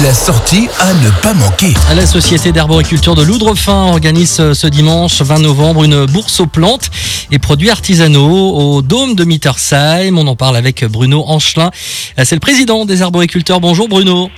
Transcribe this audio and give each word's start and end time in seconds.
La 0.00 0.14
sortie 0.14 0.68
à 0.80 0.94
ne 0.94 1.10
pas 1.22 1.34
manquer. 1.34 1.74
La 1.94 2.06
Société 2.06 2.50
d'arboriculture 2.50 3.14
de 3.14 3.22
Loudrefin 3.22 3.90
organise 3.92 4.40
euh, 4.40 4.54
ce 4.54 4.66
dimanche 4.66 5.20
20 5.20 5.40
novembre 5.40 5.84
une 5.84 6.06
bourse 6.06 6.40
aux 6.40 6.46
plantes 6.46 6.90
et 7.30 7.38
produits 7.38 7.68
artisanaux 7.68 8.56
au 8.56 8.80
Dôme 8.80 9.14
de 9.14 9.24
Mittersheim. 9.24 10.16
On 10.16 10.26
en 10.26 10.34
parle 10.34 10.56
avec 10.56 10.82
Bruno 10.86 11.22
Anchelin. 11.26 11.70
Euh, 12.18 12.22
C'est 12.24 12.34
le 12.34 12.40
président 12.40 12.86
des 12.86 13.02
arboriculteurs. 13.02 13.60
Bonjour 13.60 13.86
Bruno. 13.86 14.30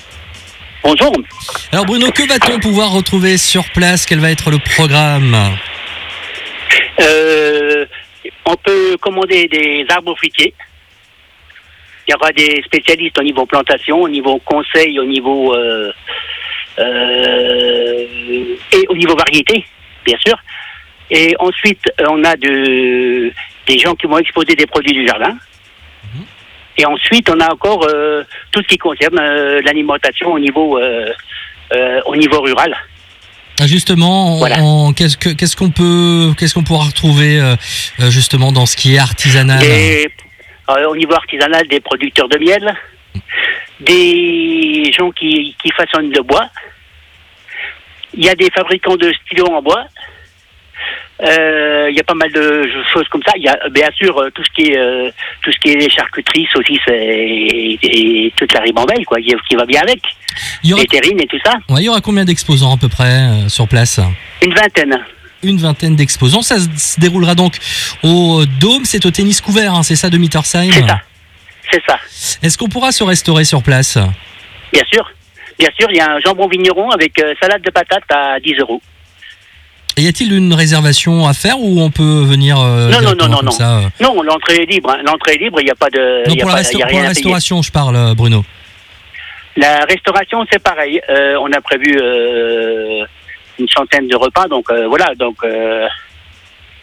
Bonjour. 0.82 1.12
Alors 1.70 1.84
Bruno, 1.84 2.10
que 2.10 2.26
va-t-on 2.26 2.58
pouvoir 2.58 2.90
retrouver 2.90 3.38
sur 3.38 3.64
place? 3.70 4.06
Quel 4.06 4.18
va 4.18 4.32
être 4.32 4.50
le 4.50 4.58
programme? 4.58 5.36
Euh, 7.00 7.86
on 8.44 8.56
peut 8.56 8.96
commander 9.00 9.46
des 9.46 9.86
arbres 9.88 10.16
fruitiers. 10.16 10.52
Il 12.06 12.12
y 12.12 12.14
aura 12.14 12.30
des 12.32 12.62
spécialistes 12.66 13.18
au 13.18 13.22
niveau 13.22 13.46
plantation, 13.46 14.00
au 14.02 14.08
niveau 14.08 14.38
conseil, 14.44 14.98
au 14.98 15.04
niveau 15.04 15.54
euh, 15.54 15.90
euh, 16.78 18.06
et 18.72 18.86
au 18.88 18.96
niveau 18.96 19.16
variété, 19.16 19.64
bien 20.04 20.16
sûr. 20.26 20.36
Et 21.10 21.34
ensuite, 21.38 21.80
on 22.08 22.22
a 22.24 22.34
de, 22.36 23.32
des 23.66 23.78
gens 23.78 23.94
qui 23.94 24.06
vont 24.06 24.18
exposer 24.18 24.54
des 24.54 24.66
produits 24.66 24.92
du 24.92 25.06
jardin. 25.06 25.36
Et 26.76 26.84
ensuite, 26.86 27.30
on 27.30 27.38
a 27.38 27.52
encore 27.52 27.86
euh, 27.88 28.24
tout 28.50 28.60
ce 28.62 28.66
qui 28.66 28.78
concerne 28.78 29.16
l'alimentation 29.64 30.32
au 30.32 30.38
niveau 30.38 30.78
au 32.06 32.16
niveau 32.16 32.40
rural. 32.40 32.74
Ah, 33.60 33.66
Justement, 33.66 34.36
Voilà. 34.38 34.56
qu'est-ce 34.96 35.16
que- 35.16 35.30
qu'est-ce 35.30 35.56
qu'on 35.56 35.70
peut, 35.70 36.32
qu'est-ce 36.38 36.54
qu'on 36.54 36.64
pourra 36.64 36.84
retrouver 36.86 37.40
justement 38.10 38.50
dans 38.52 38.66
ce 38.66 38.76
qui 38.76 38.94
est 38.94 38.98
artisanal? 38.98 39.60
Des- 39.60 40.08
euh, 40.70 40.86
au 40.88 40.96
niveau 40.96 41.14
artisanal, 41.14 41.66
des 41.68 41.80
producteurs 41.80 42.28
de 42.28 42.38
miel, 42.38 42.74
des 43.80 44.90
gens 44.96 45.10
qui, 45.10 45.54
qui 45.62 45.70
façonnent 45.72 46.12
le 46.12 46.22
bois. 46.22 46.48
Il 48.14 48.24
y 48.24 48.28
a 48.28 48.34
des 48.34 48.50
fabricants 48.50 48.96
de 48.96 49.12
stylos 49.12 49.46
en 49.46 49.62
bois. 49.62 49.84
Euh, 51.22 51.88
Il 51.90 51.96
y 51.96 52.00
a 52.00 52.04
pas 52.04 52.14
mal 52.14 52.30
de 52.32 52.68
choses 52.92 53.08
comme 53.08 53.22
ça. 53.24 53.32
Il 53.36 53.42
y 53.44 53.48
a 53.48 53.56
bien 53.70 53.88
sûr 53.92 54.16
euh, 54.18 54.30
tout 54.30 54.42
ce 54.44 54.50
qui 54.54 54.70
est 54.72 54.78
euh, 54.78 55.10
tout 55.42 55.52
ce 55.52 55.58
qui 55.58 55.70
est 55.70 55.88
charcuterie, 55.90 56.46
saucisses 56.52 56.88
et, 56.88 57.78
et 57.82 58.32
toute 58.36 58.52
la 58.52 58.60
ribambelle 58.60 59.04
quoi, 59.06 59.18
qui, 59.20 59.32
qui 59.48 59.54
va 59.56 59.64
bien 59.64 59.80
avec, 59.82 60.00
Il 60.64 60.70
y 60.70 60.72
aura, 60.72 60.82
les 60.82 60.88
terrines 60.88 61.20
et 61.20 61.26
tout 61.26 61.38
ça. 61.44 61.52
ouais, 61.68 61.82
il 61.82 61.84
y 61.84 61.88
aura 61.88 62.00
combien 62.00 62.24
d'exposants 62.24 62.74
à 62.74 62.76
peu 62.76 62.88
près 62.88 63.04
euh, 63.28 63.48
sur 63.48 63.68
place? 63.68 64.00
Une 64.42 64.54
vingtaine. 64.54 64.98
Une 65.44 65.58
vingtaine 65.58 65.94
d'exposants. 65.94 66.42
Ça 66.42 66.56
se 66.58 66.98
déroulera 66.98 67.34
donc 67.34 67.56
au 68.02 68.44
Dôme, 68.60 68.84
c'est 68.84 69.04
au 69.06 69.10
tennis 69.10 69.40
couvert, 69.40 69.74
hein, 69.74 69.82
c'est 69.82 69.96
ça 69.96 70.10
de 70.10 70.16
Mittersheim 70.18 70.70
C'est 70.72 70.86
ça. 70.86 71.00
C'est 71.70 71.82
ça. 71.86 71.98
Est-ce 72.42 72.56
qu'on 72.58 72.68
pourra 72.68 72.92
se 72.92 73.04
restaurer 73.04 73.44
sur 73.44 73.62
place? 73.62 73.98
Bien 74.72 74.82
sûr. 74.92 75.08
Bien 75.58 75.68
sûr, 75.78 75.88
il 75.90 75.96
y 75.96 76.00
a 76.00 76.10
un 76.10 76.18
jambon 76.20 76.48
vigneron 76.48 76.90
avec 76.90 77.18
euh, 77.20 77.34
salade 77.40 77.62
de 77.62 77.70
patates 77.70 78.10
à 78.10 78.40
10 78.40 78.54
euros. 78.60 78.80
Et 79.96 80.02
Y 80.02 80.08
a-t-il 80.08 80.32
une 80.32 80.52
réservation 80.52 81.26
à 81.28 81.34
faire 81.34 81.58
ou 81.60 81.80
on 81.80 81.90
peut 81.90 82.24
venir 82.24 82.58
euh, 82.58 82.90
Non, 82.90 83.00
non, 83.00 83.14
non, 83.14 83.28
non, 83.28 83.42
non. 83.44 83.50
ça, 83.52 83.78
euh 83.78 83.82
Non, 84.00 84.20
l'entrée 84.22 84.62
est 84.62 84.66
libre. 84.66 84.90
hein. 84.90 85.02
L'entrée 85.06 85.34
est 85.34 85.38
libre, 85.38 85.60
il 85.60 85.64
n'y 85.66 85.70
a 85.70 85.76
pas 85.76 85.90
de. 85.90 86.26
Non, 86.28 86.34
il 86.34 86.38
y 86.38 86.40
a 86.40 86.44
pour 86.44 86.48
la, 86.50 86.56
pas- 86.56 86.62
resta- 86.62 86.72
il 86.74 86.78
y 86.80 86.82
a 86.82 86.86
pour 86.86 87.00
la 87.00 87.08
restauration, 87.08 87.62
je 87.62 87.70
parle, 87.70 88.14
Bruno. 88.16 88.44
La 89.56 89.84
restauration, 89.88 90.44
c'est 90.52 90.60
pareil. 90.60 91.00
Euh, 91.08 91.36
on 91.40 91.52
a 91.52 91.60
prévu 91.60 91.96
une 93.64 93.68
centaine 93.68 94.08
de 94.08 94.16
repas, 94.16 94.46
donc 94.48 94.70
euh, 94.70 94.86
voilà. 94.88 95.14
Donc 95.16 95.36
euh, 95.44 95.86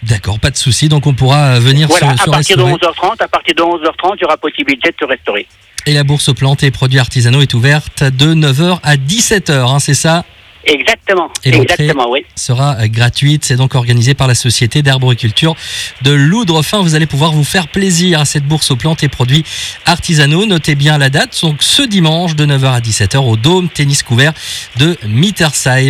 D'accord, 0.03 0.39
pas 0.39 0.49
de 0.49 0.57
souci. 0.57 0.89
Donc 0.89 1.05
on 1.05 1.13
pourra 1.13 1.55
euh, 1.55 1.59
venir 1.59 1.87
voilà, 1.87 2.17
se, 2.17 2.23
à 2.23 2.25
se 2.25 2.29
partir 2.29 2.57
de 2.57 2.63
restaurer. 2.63 2.91
11h30, 2.93 3.23
à 3.23 3.27
partir 3.27 3.55
de 3.55 3.61
11h30, 3.61 4.13
il 4.17 4.21
y 4.21 4.25
aura 4.25 4.37
possibilité 4.37 4.89
de 4.89 4.95
se 4.99 5.05
restaurer. 5.05 5.47
Et 5.85 5.93
la 5.93 6.03
bourse 6.03 6.29
aux 6.29 6.33
plantes 6.33 6.63
et 6.63 6.71
produits 6.71 6.99
artisanaux 6.99 7.41
est 7.41 7.53
ouverte 7.53 8.03
de 8.03 8.33
9h 8.33 8.79
à 8.83 8.95
17h, 8.97 9.51
hein, 9.51 9.79
c'est 9.79 9.95
ça? 9.95 10.23
Exactement. 10.63 11.29
Et 11.43 11.49
Exactement, 11.49 12.09
oui. 12.09 12.23
sera 12.35 12.87
gratuite. 12.87 13.43
C'est 13.45 13.55
donc 13.55 13.73
organisé 13.73 14.13
par 14.13 14.27
la 14.27 14.35
Société 14.35 14.83
d'arboriculture 14.83 15.55
de 16.03 16.11
Loudrefin. 16.11 16.81
Vous 16.81 16.93
allez 16.93 17.07
pouvoir 17.07 17.31
vous 17.31 17.43
faire 17.43 17.67
plaisir 17.67 18.19
à 18.19 18.25
cette 18.25 18.45
bourse 18.45 18.69
aux 18.69 18.75
plantes 18.75 19.03
et 19.03 19.09
produits 19.09 19.43
artisanaux. 19.85 20.45
Notez 20.45 20.75
bien 20.75 20.97
la 20.97 21.09
date. 21.09 21.39
Donc 21.41 21.63
ce 21.63 21.81
dimanche 21.81 22.35
de 22.35 22.45
9h 22.45 22.73
à 22.73 22.79
17h 22.79 23.17
au 23.17 23.37
Dôme 23.37 23.69
Tennis 23.69 24.03
Couvert 24.03 24.33
de 24.77 24.97
Mittersheim. 25.07 25.89